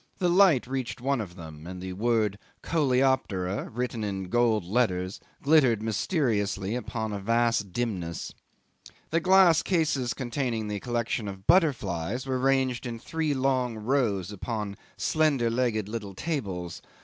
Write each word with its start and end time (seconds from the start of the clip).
The 0.17 0.29
light 0.29 0.65
reached 0.65 0.99
one 0.99 1.21
of 1.21 1.35
them, 1.35 1.67
and 1.67 1.79
the 1.79 1.93
word 1.93 2.39
Coleoptera 2.63 3.69
written 3.69 4.03
in 4.03 4.29
gold 4.29 4.65
letters 4.65 5.19
glittered 5.43 5.83
mysteriously 5.83 6.73
upon 6.75 7.13
a 7.13 7.19
vast 7.19 7.71
dimness. 7.71 8.33
The 9.11 9.19
glass 9.19 9.61
cases 9.61 10.15
containing 10.15 10.69
the 10.69 10.79
collection 10.79 11.27
of 11.27 11.45
butterflies 11.45 12.25
were 12.25 12.39
ranged 12.39 12.87
in 12.87 12.97
three 12.97 13.35
long 13.35 13.77
rows 13.77 14.31
upon 14.31 14.75
slender 14.97 15.51
legged 15.51 15.87
little 15.87 16.15
tables. 16.15 16.81